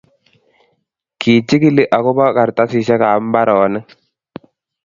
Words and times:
kichikili 1.19 1.83
ako 1.97 2.09
ba 2.17 2.27
kartasishek 2.35 3.01
ab 3.07 3.19
imbaronik 3.23 3.87